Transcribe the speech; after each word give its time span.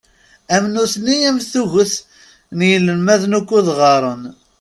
Am 0.55 0.65
nutni 0.73 1.17
am 1.29 1.37
tuget 1.51 1.93
n 2.57 2.59
yinelmaden 2.67 3.37
ukkud 3.39 3.67
ɣaren. 3.79 4.23